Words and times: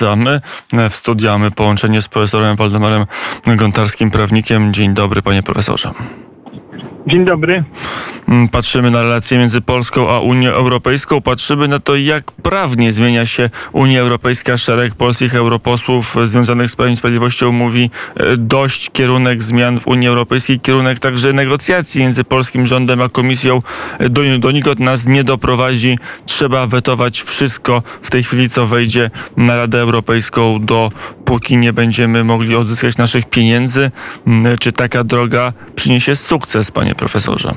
Witamy 0.00 0.40
w 0.90 0.96
studiu. 0.96 1.28
Mamy 1.28 1.50
połączenie 1.50 2.02
z 2.02 2.08
profesorem 2.08 2.56
Waldemarem 2.56 3.06
Gontarskim, 3.46 4.10
prawnikiem. 4.10 4.72
Dzień 4.72 4.94
dobry, 4.94 5.22
panie 5.22 5.42
profesorze. 5.42 5.90
Dzień 7.06 7.24
dobry. 7.24 7.64
Mm, 8.28 8.48
patrzymy 8.48 8.90
na 8.90 9.02
relacje 9.02 9.38
między 9.38 9.60
Polską 9.60 10.10
a 10.10 10.20
Unią 10.20 10.50
Europejską. 10.50 11.20
Patrzymy 11.20 11.68
na 11.68 11.80
to, 11.80 11.96
jak 11.96 12.32
prawnie 12.32 12.92
zmienia 12.92 13.26
się 13.26 13.50
Unia 13.72 14.00
Europejska. 14.00 14.56
Szereg 14.56 14.94
polskich 14.94 15.34
europosłów 15.34 16.16
związanych 16.24 16.70
z 16.70 16.76
Prawem 16.76 16.92
i 16.94 16.96
Sprawiedliwością 16.96 17.52
mówi 17.52 17.90
e, 18.16 18.36
dość 18.36 18.90
kierunek 18.90 19.42
zmian 19.42 19.80
w 19.80 19.86
Unii 19.86 20.08
Europejskiej, 20.08 20.60
kierunek 20.60 20.98
także 20.98 21.32
negocjacji 21.32 22.00
między 22.00 22.24
polskim 22.24 22.66
rządem 22.66 23.02
a 23.02 23.08
komisją 23.08 23.58
e, 23.98 24.08
do, 24.08 24.22
do 24.38 24.50
nas 24.78 25.06
nie 25.06 25.24
doprowadzi. 25.24 25.98
Trzeba 26.26 26.66
wetować 26.66 27.22
wszystko 27.22 27.82
w 28.02 28.10
tej 28.10 28.22
chwili, 28.22 28.48
co 28.48 28.66
wejdzie 28.66 29.10
na 29.36 29.56
Radę 29.56 29.80
Europejską, 29.80 30.58
dopóki 30.60 31.56
nie 31.56 31.72
będziemy 31.72 32.24
mogli 32.24 32.56
odzyskać 32.56 32.96
naszych 32.96 33.30
pieniędzy. 33.30 33.90
Mm, 34.26 34.58
czy 34.58 34.72
taka 34.72 35.04
droga 35.04 35.52
przyniesie 35.74 36.16
sukces, 36.16 36.70
panie 36.70 36.94
profesorze? 36.94 37.54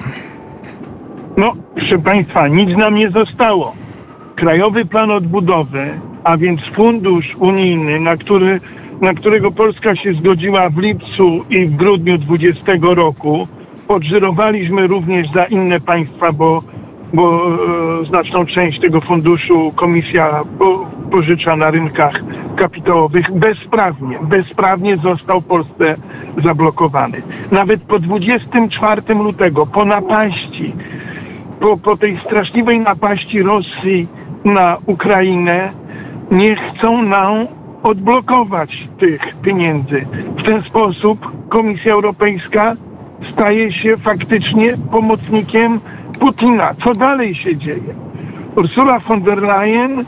No, 1.37 1.53
proszę 1.75 1.99
Państwa, 1.99 2.47
nic 2.47 2.77
nam 2.77 2.95
nie 2.95 3.09
zostało. 3.09 3.75
Krajowy 4.35 4.85
Plan 4.85 5.11
Odbudowy, 5.11 5.99
a 6.23 6.37
więc 6.37 6.61
fundusz 6.61 7.35
unijny, 7.39 7.99
na, 7.99 8.17
który, 8.17 8.59
na 9.01 9.13
którego 9.13 9.51
Polska 9.51 9.95
się 9.95 10.13
zgodziła 10.13 10.69
w 10.69 10.77
lipcu 10.77 11.45
i 11.49 11.65
w 11.65 11.75
grudniu 11.75 12.17
2020 12.17 12.93
roku, 12.95 13.47
podżyrowaliśmy 13.87 14.87
również 14.87 15.31
za 15.31 15.45
inne 15.45 15.79
państwa, 15.79 16.31
bo, 16.31 16.63
bo 17.13 17.47
e, 18.01 18.05
znaczną 18.05 18.45
część 18.45 18.79
tego 18.79 19.01
funduszu 19.01 19.71
komisja 19.75 20.43
po, 20.59 20.87
pożycza 21.11 21.55
na 21.55 21.71
rynkach 21.71 22.23
kapitałowych 22.55 23.31
bezprawnie. 23.31 24.19
Bezprawnie 24.21 24.97
został 24.97 25.41
Polsce 25.41 25.95
zablokowany. 26.43 27.21
Nawet 27.51 27.81
po 27.81 27.99
24 27.99 29.01
lutego, 29.13 29.65
po 29.65 29.85
napaści 29.85 30.73
po, 31.63 31.77
po 31.77 31.97
tej 31.97 32.17
straszliwej 32.17 32.79
napaści 32.79 33.41
Rosji 33.41 34.07
na 34.45 34.77
Ukrainę 34.85 35.71
nie 36.31 36.55
chcą 36.55 37.01
nam 37.01 37.47
odblokować 37.83 38.87
tych 38.99 39.35
pieniędzy. 39.41 40.05
W 40.37 40.43
ten 40.43 40.63
sposób 40.63 41.31
Komisja 41.49 41.93
Europejska 41.93 42.75
staje 43.33 43.73
się 43.73 43.97
faktycznie 43.97 44.73
pomocnikiem 44.91 45.79
Putina. 46.19 46.73
Co 46.83 46.91
dalej 46.91 47.35
się 47.35 47.57
dzieje? 47.57 47.93
Ursula 48.55 48.99
von 48.99 49.21
der 49.21 49.41
Leyen 49.41 50.05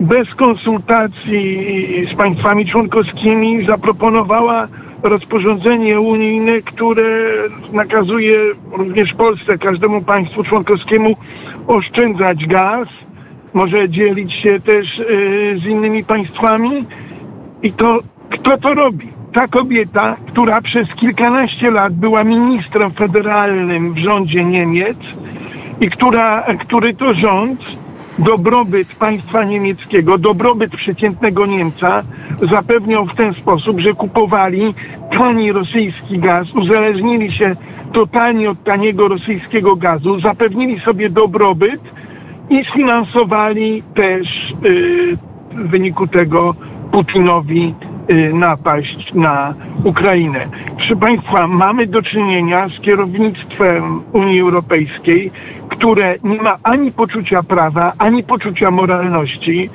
bez 0.00 0.34
konsultacji 0.34 1.66
z 2.12 2.14
państwami 2.14 2.66
członkowskimi 2.66 3.66
zaproponowała 3.66 4.68
rozporządzenie 5.04 6.00
unijne, 6.00 6.62
które 6.62 7.30
nakazuje 7.72 8.38
również 8.72 9.14
Polsce, 9.14 9.58
każdemu 9.58 10.02
państwu 10.02 10.44
członkowskiemu 10.44 11.16
oszczędzać 11.66 12.46
gaz, 12.46 12.88
może 13.54 13.88
dzielić 13.88 14.32
się 14.32 14.60
też 14.60 14.98
y, 14.98 15.58
z 15.58 15.66
innymi 15.66 16.04
państwami. 16.04 16.84
I 17.62 17.72
to 17.72 18.00
kto 18.30 18.58
to 18.58 18.74
robi? 18.74 19.08
Ta 19.32 19.48
kobieta, 19.48 20.16
która 20.26 20.60
przez 20.60 20.88
kilkanaście 20.94 21.70
lat 21.70 21.92
była 21.92 22.24
ministrem 22.24 22.90
federalnym 22.90 23.94
w 23.94 23.98
rządzie 23.98 24.44
Niemiec 24.44 24.98
i 25.80 25.90
która, 25.90 26.42
który 26.60 26.94
to 26.94 27.14
rząd 27.14 27.83
dobrobyt 28.18 28.94
państwa 28.94 29.44
niemieckiego, 29.44 30.18
dobrobyt 30.18 30.76
przeciętnego 30.76 31.46
Niemca 31.46 32.02
zapewniał 32.50 33.06
w 33.06 33.14
ten 33.14 33.34
sposób, 33.34 33.80
że 33.80 33.94
kupowali 33.94 34.74
tani 35.18 35.52
rosyjski 35.52 36.18
gaz, 36.18 36.54
uzależnili 36.54 37.32
się 37.32 37.56
totalnie 37.92 38.50
od 38.50 38.64
taniego 38.64 39.08
rosyjskiego 39.08 39.76
gazu, 39.76 40.20
zapewnili 40.20 40.80
sobie 40.80 41.10
dobrobyt 41.10 41.80
i 42.50 42.64
sfinansowali 42.64 43.82
też 43.94 44.54
yy, 44.62 45.16
w 45.52 45.68
wyniku 45.70 46.06
tego 46.06 46.54
Putinowi 46.92 47.74
napaść 48.32 49.14
na 49.14 49.54
Ukrainę. 49.84 50.48
Proszę 50.76 50.96
Państwa, 50.96 51.46
mamy 51.46 51.86
do 51.86 52.02
czynienia 52.02 52.68
z 52.68 52.80
kierownictwem 52.80 54.02
Unii 54.12 54.40
Europejskiej, 54.40 55.30
które 55.68 56.14
nie 56.24 56.42
ma 56.42 56.58
ani 56.62 56.92
poczucia 56.92 57.42
prawa, 57.42 57.92
ani 57.98 58.22
poczucia 58.22 58.70
moralności, 58.70 59.70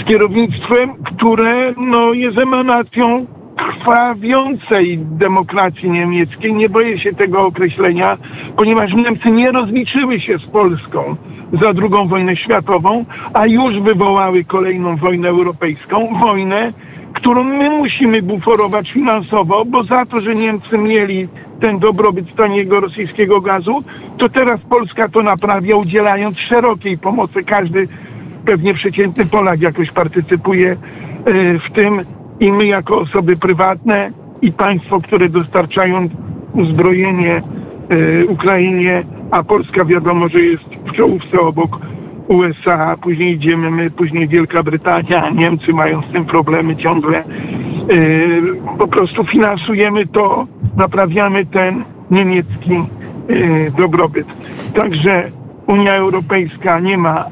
z 0.00 0.04
kierownictwem, 0.04 0.94
które 1.04 1.74
no, 1.76 2.12
jest 2.12 2.38
emanacją 2.38 3.26
krwawiącej 3.56 4.98
demokracji 4.98 5.90
niemieckiej. 5.90 6.54
Nie 6.54 6.68
boję 6.68 6.98
się 6.98 7.12
tego 7.12 7.46
określenia, 7.46 8.18
ponieważ 8.56 8.94
Niemcy 8.94 9.30
nie 9.30 9.50
rozliczyły 9.50 10.20
się 10.20 10.38
z 10.38 10.46
Polską 10.46 11.16
za 11.52 11.66
II 11.66 12.08
wojnę 12.08 12.36
światową, 12.36 13.04
a 13.34 13.46
już 13.46 13.80
wywołały 13.80 14.44
kolejną 14.44 14.96
wojnę 14.96 15.28
europejską, 15.28 16.18
wojnę, 16.20 16.72
którą 17.14 17.44
my 17.44 17.70
musimy 17.70 18.22
buforować 18.22 18.90
finansowo, 18.90 19.64
bo 19.64 19.84
za 19.84 20.06
to, 20.06 20.20
że 20.20 20.34
Niemcy 20.34 20.78
mieli 20.78 21.28
ten 21.60 21.78
dobrobyt 21.78 22.34
taniego 22.34 22.80
rosyjskiego 22.80 23.40
gazu, 23.40 23.82
to 24.18 24.28
teraz 24.28 24.60
Polska 24.60 25.08
to 25.08 25.22
naprawia, 25.22 25.76
udzielając 25.76 26.38
szerokiej 26.38 26.98
pomocy. 26.98 27.44
Każdy 27.44 27.88
pewnie 28.44 28.74
przeciętny 28.74 29.26
Polak 29.26 29.60
jakoś 29.60 29.90
partycypuje 29.90 30.70
e, 30.70 30.76
w 31.58 31.72
tym 31.72 32.00
i 32.40 32.52
my 32.52 32.66
jako 32.66 32.98
osoby 32.98 33.36
prywatne 33.36 34.10
i 34.42 34.52
państwo, 34.52 35.00
które 35.00 35.28
dostarczają 35.28 36.08
uzbrojenie 36.52 37.42
e, 37.88 38.26
Ukrainie, 38.26 39.02
a 39.30 39.42
Polska 39.42 39.84
wiadomo, 39.84 40.28
że 40.28 40.40
jest 40.40 40.64
w 40.86 40.92
czołówce 40.92 41.40
obok 41.40 41.78
USA, 42.28 42.96
później 42.96 43.34
idziemy 43.34 43.70
my, 43.70 43.90
później 43.90 44.28
Wielka 44.28 44.62
Brytania, 44.62 45.30
Niemcy 45.30 45.72
mają 45.72 46.02
z 46.02 46.12
tym 46.12 46.24
problemy 46.24 46.76
ciągle. 46.76 47.24
Yy, 47.88 48.42
po 48.78 48.88
prostu 48.88 49.24
finansujemy 49.24 50.06
to, 50.06 50.46
naprawiamy 50.76 51.46
ten 51.46 51.84
niemiecki 52.10 52.70
yy, 53.28 53.72
dobrobyt. 53.78 54.26
Także 54.74 55.30
Unia 55.66 55.94
Europejska 55.94 56.80
nie 56.80 56.98
ma 56.98 57.24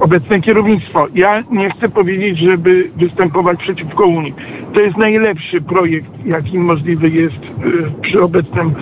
obecne 0.00 0.40
kierownictwo. 0.40 1.06
Ja 1.14 1.42
nie 1.50 1.70
chcę 1.70 1.88
powiedzieć, 1.88 2.38
żeby 2.38 2.90
występować 2.96 3.58
przeciwko 3.58 4.06
Unii. 4.06 4.34
To 4.74 4.80
jest 4.80 4.96
najlepszy 4.96 5.60
projekt, 5.60 6.10
jaki 6.24 6.58
możliwy 6.58 7.10
jest 7.10 7.42
yy, 7.64 7.92
przy 8.02 8.22
obecnym 8.22 8.74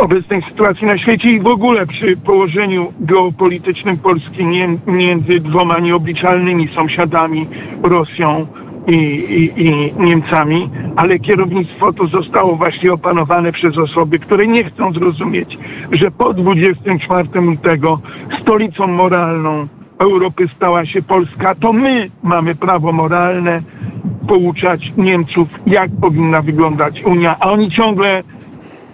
obecnej 0.00 0.42
sytuacji 0.42 0.86
na 0.86 0.98
świecie 0.98 1.30
i 1.30 1.40
w 1.40 1.46
ogóle 1.46 1.86
przy 1.86 2.16
położeniu 2.16 2.92
geopolitycznym 3.00 3.98
Polski 3.98 4.44
między 4.86 5.40
dwoma 5.40 5.78
nieobliczalnymi 5.78 6.68
sąsiadami, 6.68 7.46
Rosją 7.82 8.46
i, 8.86 8.94
i, 8.94 9.66
i, 9.66 9.92
Niemcami, 9.98 10.70
ale 10.96 11.18
kierownictwo 11.18 11.92
to 11.92 12.06
zostało 12.06 12.56
właśnie 12.56 12.92
opanowane 12.92 13.52
przez 13.52 13.78
osoby, 13.78 14.18
które 14.18 14.46
nie 14.46 14.64
chcą 14.64 14.92
zrozumieć, 14.92 15.58
że 15.92 16.10
po 16.10 16.34
24 16.34 17.40
lutego 17.40 18.00
stolicą 18.40 18.86
moralną 18.86 19.68
Europy 19.98 20.48
stała 20.56 20.86
się 20.86 21.02
Polska, 21.02 21.54
to 21.54 21.72
my 21.72 22.10
mamy 22.22 22.54
prawo 22.54 22.92
moralne 22.92 23.62
pouczać 24.28 24.92
Niemców, 24.96 25.48
jak 25.66 25.90
powinna 26.00 26.42
wyglądać 26.42 27.02
Unia, 27.02 27.36
a 27.40 27.50
oni 27.50 27.70
ciągle 27.70 28.22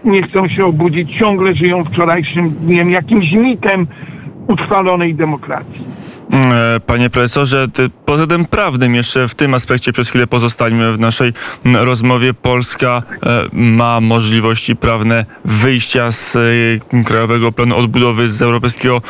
nie 0.07 0.23
chcą 0.23 0.49
się 0.49 0.65
obudzić, 0.65 1.19
ciągle 1.19 1.55
żyją 1.55 1.85
wczorajszym 1.85 2.51
dniem, 2.51 2.91
jakimś 2.91 3.33
mitem 3.33 3.87
utrwalonej 4.47 5.15
demokracji. 5.15 5.97
E, 6.33 6.81
panie 6.81 7.11
profesorze, 7.11 7.67
poza 8.05 8.27
tym 8.27 8.45
prawnym 8.45 8.95
jeszcze 8.95 9.29
w 9.29 9.35
tym 9.35 9.55
aspekcie 9.55 9.93
przez 9.93 10.09
chwilę 10.09 10.27
pozostańmy 10.27 10.93
w 10.93 10.99
naszej 10.99 11.33
rozmowie. 11.65 12.35
Polska 12.35 13.03
e, 13.27 13.43
ma 13.53 14.01
możliwości 14.01 14.77
prawne 14.77 15.27
wyjścia 15.45 16.11
z 16.11 16.37
e, 16.37 17.05
Krajowego 17.05 17.53
Planu 17.53 17.77
Odbudowy, 17.77 18.29
z 18.29 18.43
Europejskiego 18.43 19.03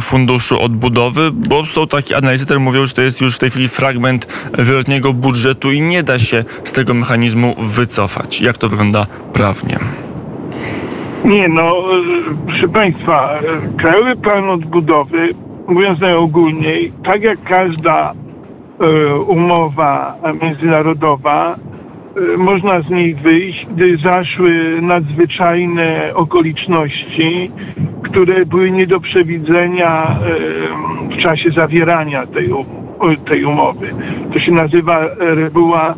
Funduszu 0.00 0.60
Odbudowy, 0.60 1.30
bo 1.32 1.66
są 1.66 1.86
takie 1.86 2.16
analizy, 2.16 2.44
które 2.44 2.60
mówią, 2.60 2.86
że 2.86 2.94
to 2.94 3.02
jest 3.02 3.20
już 3.20 3.36
w 3.36 3.38
tej 3.38 3.50
chwili 3.50 3.68
fragment 3.68 4.50
wieloletniego 4.58 5.12
budżetu 5.12 5.72
i 5.72 5.82
nie 5.82 6.02
da 6.02 6.18
się 6.18 6.44
z 6.64 6.72
tego 6.72 6.94
mechanizmu 6.94 7.54
wycofać. 7.58 8.40
Jak 8.40 8.58
to 8.58 8.68
wygląda 8.68 9.06
prawnie? 9.32 9.78
Nie, 11.24 11.48
no, 11.48 11.82
proszę 12.46 12.68
Państwa, 12.68 13.38
Krajowy 13.76 14.16
Plan 14.16 14.50
Odbudowy, 14.50 15.28
mówiąc 15.68 16.00
najogólniej, 16.00 16.92
tak 17.04 17.22
jak 17.22 17.42
każda 17.42 18.12
e, 18.80 19.14
umowa 19.16 20.16
międzynarodowa, 20.42 21.56
e, 22.34 22.36
można 22.36 22.80
z 22.80 22.90
niej 22.90 23.14
wyjść, 23.14 23.66
gdy 23.66 23.96
zaszły 23.96 24.82
nadzwyczajne 24.82 26.10
okoliczności, 26.14 27.50
które 28.02 28.46
były 28.46 28.70
nie 28.70 28.86
do 28.86 29.00
przewidzenia 29.00 30.06
e, 30.06 31.14
w 31.14 31.16
czasie 31.16 31.50
zawierania 31.50 32.26
tej 32.26 32.50
umowy. 32.50 33.16
tej 33.24 33.44
umowy. 33.44 33.94
To 34.32 34.38
się 34.38 34.52
nazywa 34.52 35.00
reguła, 35.18 35.94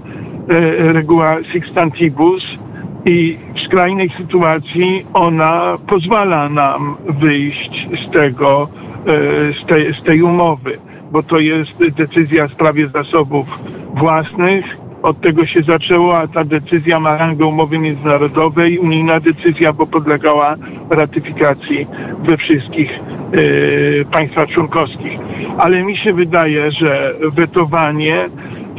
e, 0.48 0.92
reguła 0.92 1.36
Sixtantibus 1.52 2.58
i 3.06 3.38
w 3.54 3.60
skrajnej 3.60 4.10
sytuacji 4.18 5.06
ona 5.14 5.78
pozwala 5.86 6.48
nam 6.48 6.96
wyjść 7.08 7.88
z 8.06 8.10
tego, 8.10 8.68
e, 9.06 9.52
z 9.52 9.66
tej, 9.66 9.94
z 9.94 10.02
tej 10.02 10.22
umowy, 10.22 10.78
bo 11.10 11.22
to 11.22 11.38
jest 11.38 11.94
decyzja 11.96 12.48
w 12.48 12.52
sprawie 12.52 12.88
zasobów 12.88 13.46
własnych. 13.94 14.64
Od 15.02 15.20
tego 15.20 15.46
się 15.46 15.62
zaczęło, 15.62 16.18
a 16.18 16.26
ta 16.26 16.44
decyzja 16.44 17.00
ma 17.00 17.16
rangę 17.16 17.46
umowy 17.46 17.78
międzynarodowej, 17.78 18.78
unijna 18.78 19.20
decyzja, 19.20 19.72
bo 19.72 19.86
podlegała 19.86 20.56
ratyfikacji 20.90 21.86
we 22.24 22.36
wszystkich 22.36 22.90
e, 22.92 24.04
państwach 24.04 24.48
członkowskich. 24.48 25.18
Ale 25.58 25.82
mi 25.82 25.96
się 25.96 26.12
wydaje, 26.12 26.70
że 26.70 27.14
wetowanie 27.32 28.28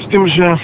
z 0.05 0.07
tym, 0.07 0.27
że 0.27 0.57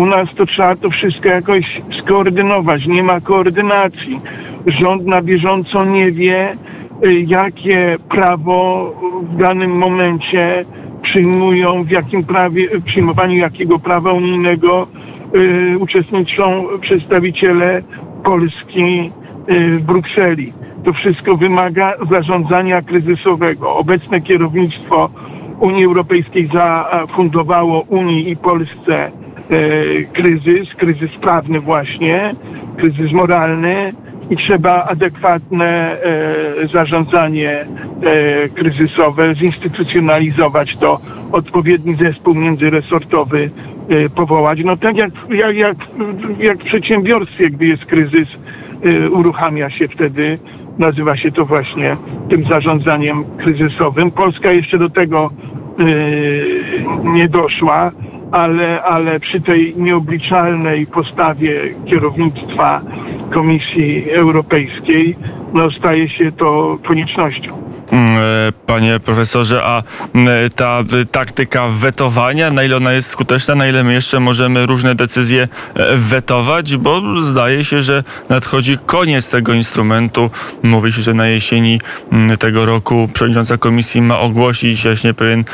u 0.00 0.06
nas 0.06 0.34
to 0.34 0.46
trzeba 0.46 0.76
to 0.76 0.90
wszystko 0.90 1.28
jakoś 1.28 1.82
skoordynować. 1.98 2.86
Nie 2.86 3.02
ma 3.02 3.20
koordynacji. 3.20 4.20
Rząd 4.66 5.06
na 5.06 5.22
bieżąco 5.22 5.84
nie 5.84 6.12
wie, 6.12 6.56
y, 7.04 7.20
jakie 7.26 7.96
prawo 8.08 8.92
w 9.22 9.36
danym 9.36 9.70
momencie 9.70 10.64
przyjmują, 11.02 11.82
w 11.82 11.90
jakim 11.90 12.24
prawie, 12.24 12.68
przyjmowaniu 12.84 13.36
jakiego 13.36 13.78
prawa 13.78 14.12
unijnego 14.12 14.86
y, 15.34 15.78
uczestniczą 15.78 16.66
przedstawiciele 16.80 17.82
Polski 18.24 19.10
y, 19.50 19.78
w 19.78 19.82
Brukseli. 19.82 20.52
To 20.84 20.92
wszystko 20.92 21.36
wymaga 21.36 21.94
zarządzania 22.10 22.82
kryzysowego. 22.82 23.76
Obecne 23.76 24.20
kierownictwo 24.20 25.10
Unii 25.60 25.84
Europejskiej 25.84 26.48
zafundowało 26.52 27.80
Unii 27.80 28.30
i 28.30 28.36
Polsce 28.36 29.19
kryzys, 30.12 30.74
kryzys 30.74 31.10
prawny 31.10 31.60
właśnie, 31.60 32.34
kryzys 32.76 33.12
moralny 33.12 33.92
i 34.30 34.36
trzeba 34.36 34.84
adekwatne 34.84 35.96
e, 36.62 36.66
zarządzanie 36.66 37.50
e, 37.50 38.48
kryzysowe, 38.48 39.34
zinstytucjonalizować 39.34 40.76
to, 40.76 41.00
odpowiedni 41.32 41.94
zespół 41.94 42.34
międzyresortowy 42.34 43.50
powołać. 44.14 44.58
No 44.64 44.76
tak 44.76 44.96
jak, 44.96 45.10
jak, 45.30 45.56
jak, 45.56 45.76
jak 46.38 46.58
w 46.58 46.64
przedsiębiorstwie, 46.64 47.50
gdy 47.50 47.66
jest 47.66 47.84
kryzys, 47.84 48.28
uruchamia 49.10 49.70
się 49.70 49.88
wtedy, 49.88 50.38
nazywa 50.78 51.16
się 51.16 51.32
to 51.32 51.44
właśnie 51.46 51.96
tym 52.28 52.44
zarządzaniem 52.44 53.24
kryzysowym. 53.38 54.10
Polska 54.10 54.52
jeszcze 54.52 54.78
do 54.78 54.90
tego 54.90 55.30
nie 57.04 57.28
doszła 57.28 57.92
ale, 58.32 58.82
ale 58.82 59.20
przy 59.20 59.40
tej 59.40 59.74
nieobliczalnej 59.76 60.86
postawie 60.86 61.60
kierownictwa 61.86 62.80
Komisji 63.30 64.10
Europejskiej 64.10 65.16
no, 65.52 65.70
staje 65.70 66.08
się 66.08 66.32
to 66.32 66.78
koniecznością. 66.84 67.70
Mm, 67.92 68.10
e, 68.16 68.52
panie 68.66 69.00
profesorze, 69.00 69.62
a 69.64 69.82
mm, 70.14 70.50
ta 70.50 70.84
taktyka 71.10 71.68
wetowania, 71.68 72.50
na 72.50 72.64
ile 72.64 72.76
ona 72.76 72.92
jest 72.92 73.08
skuteczna, 73.08 73.54
na 73.54 73.66
ile 73.66 73.84
my 73.84 73.92
jeszcze 73.92 74.20
możemy 74.20 74.66
różne 74.66 74.94
decyzje 74.94 75.48
e, 75.74 75.96
wetować, 75.96 76.76
bo 76.76 77.02
zdaje 77.22 77.64
się, 77.64 77.82
że 77.82 78.04
nadchodzi 78.28 78.78
koniec 78.86 79.30
tego 79.30 79.52
instrumentu. 79.52 80.30
Mówi 80.62 80.92
się, 80.92 81.02
że 81.02 81.14
na 81.14 81.26
jesieni 81.26 81.80
mm, 82.12 82.36
tego 82.36 82.66
roku 82.66 83.08
przewodnicząca 83.12 83.58
komisji 83.58 84.02
ma 84.02 84.20
ogłosić 84.20 84.82
właśnie 84.82 85.14
pewien 85.14 85.44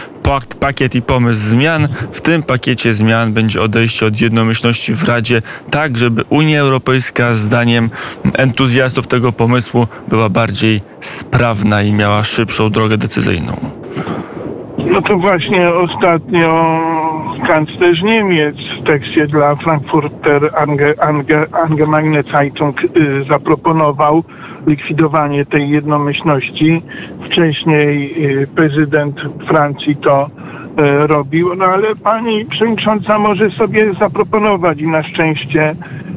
pakiet 0.61 0.95
i 0.95 1.03
pomysł 1.03 1.41
zmian. 1.41 1.89
W 2.13 2.21
tym 2.21 2.43
pakiecie 2.43 2.95
zmian 2.95 3.33
będzie 3.33 3.63
odejście 3.63 4.07
od 4.07 4.21
jednomyślności 4.21 4.95
w 4.95 5.05
Radzie, 5.05 5.43
tak 5.71 5.99
żeby 5.99 6.25
Unia 6.29 6.61
Europejska 6.61 7.35
zdaniem 7.35 7.91
entuzjastów 8.35 9.07
tego 9.07 9.33
pomysłu 9.33 9.87
była 10.09 10.29
bardziej 10.29 10.81
sprawna 11.01 11.83
i 11.83 11.93
miała 11.93 12.25
szybszą 12.25 12.71
drogę 12.71 12.99
decyzyjną. 12.99 13.71
No 14.91 15.03
to 15.03 15.19
właśnie 15.19 15.71
ostatnio 15.71 16.81
kanclerz 17.47 18.03
Niemiec 18.03 18.57
w 18.57 18.83
tekście 18.83 19.27
dla 19.27 19.55
Frankfurter 19.55 20.51
Allgemeine 21.53 22.23
Zeitung 22.23 22.85
y, 22.85 23.25
zaproponował 23.29 24.25
likwidowanie 24.67 25.47
tej 25.47 25.71
jednomyślności. 25.71 26.83
Wcześniej 27.25 28.15
y, 28.43 28.47
prezydent 28.47 29.21
Francji 29.47 29.97
to 29.97 30.27
y, 30.27 31.07
robił, 31.07 31.55
no 31.55 31.65
ale 31.65 31.97
pani 31.97 32.45
przewodnicząca 32.45 33.19
może 33.19 33.51
sobie 33.51 33.93
zaproponować 33.93 34.81
i 34.81 34.87
na 34.87 35.03
szczęście, 35.03 35.75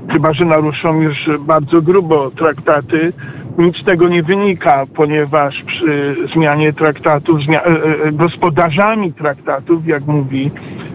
chyba 0.09 0.33
że 0.33 0.45
naruszą 0.45 1.01
już 1.01 1.29
bardzo 1.39 1.81
grubo 1.81 2.31
traktaty, 2.31 3.13
nic 3.59 3.77
z 3.77 3.83
tego 3.83 4.09
nie 4.09 4.23
wynika, 4.23 4.85
ponieważ 4.95 5.63
przy 5.63 6.15
zmianie 6.33 6.73
traktatów, 6.73 7.43
zmia 7.43 7.63
e, 7.63 7.65
e, 8.05 8.11
gospodarzami 8.11 9.13
traktatów, 9.13 9.87
jak 9.87 10.05
mówi 10.05 10.51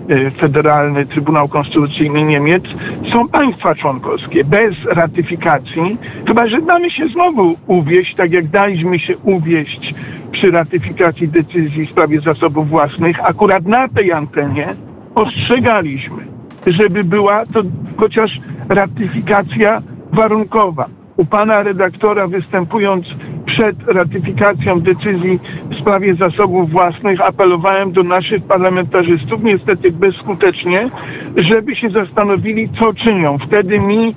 e, 0.08 0.30
Federalny 0.30 1.06
Trybunał 1.06 1.48
Konstytucyjny 1.48 2.22
Niemiec, 2.22 2.64
są 3.12 3.28
państwa 3.28 3.74
członkowskie. 3.74 4.44
Bez 4.44 4.84
ratyfikacji, 4.84 5.96
chyba 6.26 6.48
że 6.48 6.62
damy 6.62 6.90
się 6.90 7.08
znowu 7.08 7.56
uwieść, 7.66 8.14
tak 8.14 8.32
jak 8.32 8.46
daliśmy 8.46 8.98
się 8.98 9.16
uwieść 9.16 9.94
przy 10.32 10.50
ratyfikacji 10.50 11.28
decyzji 11.28 11.86
w 11.86 11.90
sprawie 11.90 12.20
zasobów 12.20 12.68
własnych, 12.68 13.24
akurat 13.24 13.66
na 13.66 13.88
tej 13.88 14.12
antenie 14.12 14.74
ostrzegaliśmy, 15.14 16.26
żeby 16.66 17.04
była 17.04 17.46
to 17.46 17.62
chociaż 17.96 18.40
ratyfikacja 18.68 19.82
warunkowa 20.12 20.88
u 21.16 21.24
pana 21.24 21.62
redaktora 21.62 22.26
występując 22.28 23.06
przed 23.46 23.88
ratyfikacją 23.88 24.80
decyzji 24.80 25.38
w 25.70 25.74
sprawie 25.74 26.14
zasobów 26.14 26.70
własnych 26.70 27.20
apelowałem 27.20 27.92
do 27.92 28.02
naszych 28.02 28.42
parlamentarzystów, 28.42 29.42
niestety 29.42 29.92
bezskutecznie, 29.92 30.90
żeby 31.36 31.76
się 31.76 31.90
zastanowili, 31.90 32.68
co 32.78 32.94
czynią. 32.94 33.38
Wtedy 33.38 33.80
mi 33.80 34.14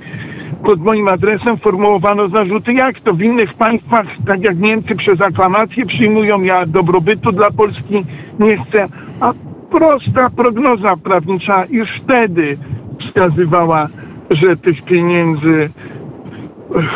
pod 0.63 0.81
moim 0.81 1.07
adresem 1.07 1.57
formułowano 1.57 2.27
zarzuty, 2.27 2.73
jak 2.73 2.99
to 2.99 3.13
w 3.13 3.21
innych 3.21 3.53
państwach, 3.53 4.05
tak 4.27 4.41
jak 4.41 4.59
Niemcy 4.59 4.95
przez 4.95 5.21
aklamację 5.21 5.85
przyjmują, 5.85 6.41
ja 6.41 6.65
dobrobytu 6.65 7.31
dla 7.31 7.51
Polski 7.51 8.05
nie 8.39 8.57
chcę. 8.57 8.87
A 9.19 9.33
prosta 9.71 10.29
prognoza 10.29 10.95
prawnicza 11.03 11.65
już 11.69 11.89
wtedy 11.89 12.57
wskazywała, 12.99 13.87
że 14.29 14.57
tych 14.57 14.81
pieniędzy 14.81 15.69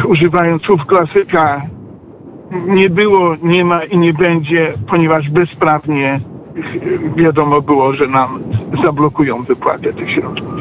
używając 0.06 0.63
słów 0.63 0.86
klasyka, 0.86 1.62
nie 2.68 2.90
było, 2.90 3.36
nie 3.44 3.66
ma 3.66 3.84
i 3.84 3.98
nie 3.98 4.13
będzie, 4.13 4.74
ponieważ 4.88 5.30
bezprawnie 5.30 6.20
wiadomo 7.16 7.62
było, 7.62 7.94
że 7.94 8.08
nam 8.08 8.40
zablokują 8.84 9.44
wypłatę 9.44 9.94
tych 9.94 10.12
środków. 10.12 10.54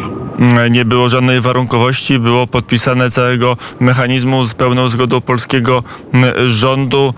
Nie 0.70 0.84
było 0.84 1.08
żadnej 1.08 1.40
warunkowości, 1.40 2.18
było 2.18 2.46
podpisane 2.46 3.10
całego 3.10 3.56
mechanizmu 3.80 4.44
z 4.44 4.54
pełną 4.54 4.88
zgodą 4.88 5.20
polskiego 5.20 5.82
rządu. 6.46 7.14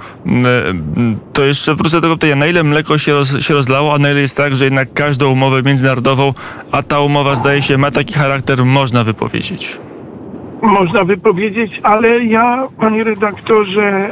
To 1.33 1.45
jeszcze 1.45 1.75
wrócę 1.75 1.97
do 1.97 2.01
tego 2.01 2.15
pytania, 2.15 2.37
na 2.37 2.47
ile 2.47 2.65
mleko 2.65 2.99
się, 2.99 3.13
roz, 3.13 3.39
się 3.39 3.55
rozlało, 3.55 3.95
a 3.95 3.99
na 3.99 4.11
ile 4.11 4.21
jest 4.21 4.37
tak, 4.37 4.57
że 4.57 4.65
jednak 4.65 4.93
każdą 4.93 5.31
umowę 5.31 5.63
międzynarodową, 5.63 6.35
a 6.73 6.83
ta 6.83 7.01
umowa 7.01 7.35
zdaje 7.35 7.63
się 7.63 7.79
ma 7.79 7.91
taki 7.91 8.15
charakter, 8.15 8.65
można 8.65 9.05
wypowiedzieć 9.05 9.79
można 10.63 11.05
wypowiedzieć, 11.05 11.81
ale 11.83 12.25
ja, 12.25 12.69
panie 12.81 13.05
redaktorze, 13.05 13.83
e, 13.83 14.11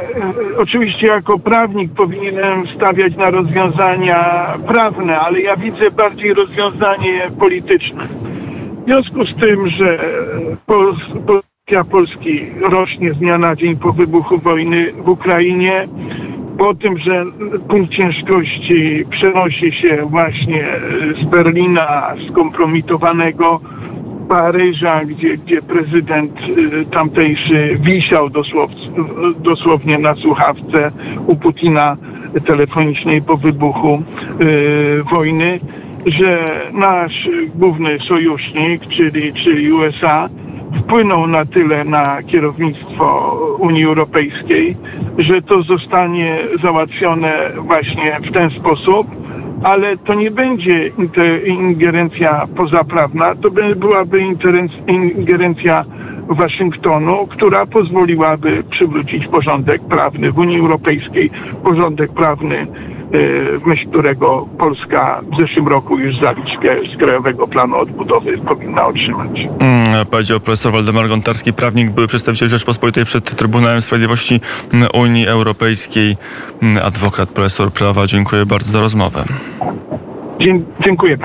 oczywiście 0.57 1.07
jako 1.07 1.39
prawnik 1.39 1.91
powinienem 1.91 2.67
stawiać 2.67 3.15
na 3.15 3.29
rozwiązania 3.29 4.45
prawne, 4.67 5.19
ale 5.19 5.41
ja 5.41 5.57
widzę 5.57 5.91
bardziej 5.91 6.33
rozwiązanie 6.33 7.31
polityczne. 7.39 8.07
W 8.81 8.85
związku 8.85 9.25
z 9.25 9.35
tym, 9.35 9.67
że 9.67 9.99
pozycja 10.65 11.83
Polski 11.91 12.45
rośnie 12.61 13.13
z 13.13 13.17
dnia 13.17 13.37
na 13.37 13.55
dzień 13.55 13.75
po 13.75 13.93
wybuchu 13.93 14.37
wojny 14.37 14.93
w 14.93 15.09
Ukrainie, 15.09 15.87
po 16.57 16.75
tym, 16.75 16.97
że 16.97 17.25
punkt 17.67 17.91
ciężkości 17.91 19.05
przenosi 19.09 19.71
się 19.71 20.05
właśnie 20.05 20.67
z 21.21 21.23
Berlina 21.23 22.13
skompromitowanego 22.29 23.61
Paryża, 24.31 25.05
gdzie, 25.05 25.37
gdzie 25.37 25.61
prezydent 25.61 26.31
y, 26.81 26.85
tamtejszy 26.85 27.77
wisiał 27.81 28.29
dosłownie 29.39 29.97
na 29.97 30.15
słuchawce 30.15 30.91
u 31.27 31.35
Putina 31.35 31.97
telefonicznej 32.45 33.21
po 33.21 33.37
wybuchu 33.37 34.03
y, 34.41 35.03
wojny, 35.03 35.59
że 36.05 36.45
nasz 36.73 37.29
główny 37.55 37.99
sojusznik, 37.99 38.87
czyli, 38.87 39.33
czyli 39.33 39.73
USA, 39.73 40.29
wpłynął 40.79 41.27
na 41.27 41.45
tyle 41.45 41.83
na 41.85 42.23
kierownictwo 42.23 43.35
Unii 43.59 43.85
Europejskiej, 43.85 44.77
że 45.17 45.41
to 45.41 45.63
zostanie 45.63 46.37
załatwione 46.61 47.33
właśnie 47.55 48.17
w 48.23 48.31
ten 48.31 48.49
sposób, 48.49 49.20
ale 49.63 49.97
to 49.97 50.13
nie 50.13 50.31
będzie 50.31 50.91
ingerencja 51.45 52.47
pozaprawna, 52.55 53.35
to 53.35 53.51
by, 53.51 53.75
byłaby 53.75 54.19
ingerencja 54.87 55.85
Waszyngtonu, 56.29 57.27
która 57.27 57.65
pozwoliłaby 57.65 58.63
przywrócić 58.69 59.27
porządek 59.27 59.81
prawny 59.81 60.31
w 60.31 60.37
Unii 60.37 60.59
Europejskiej, 60.59 61.29
porządek 61.63 62.13
prawny, 62.13 62.67
myśl 63.65 63.89
którego 63.89 64.47
Polska 64.57 65.21
w 65.31 65.37
zeszłym 65.37 65.67
roku 65.67 65.99
już 65.99 66.19
zaliczkę 66.19 66.75
z 66.93 66.97
Krajowego 66.97 67.47
Planu 67.47 67.75
Odbudowy 67.77 68.37
powinna 68.37 68.85
otrzymać. 68.87 69.47
Mm, 69.59 70.05
Powiedział 70.05 70.39
profesor 70.39 70.71
Waldemar 70.71 71.07
Gontarski, 71.07 71.53
prawnik, 71.53 71.89
były 71.91 72.07
przedstawiciel 72.07 72.49
Rzeczpospolitej 72.49 73.05
przed 73.05 73.35
Trybunałem 73.35 73.81
Sprawiedliwości 73.81 74.41
Unii 74.93 75.27
Europejskiej, 75.27 76.17
mm, 76.61 76.83
adwokat, 76.85 77.29
profesor 77.29 77.71
prawa. 77.71 78.07
Dziękuję 78.07 78.45
bardzo 78.45 78.71
za 78.71 78.79
rozmowę. 78.79 79.23
Dzie- 80.39 80.59
dziękuję. 80.83 81.17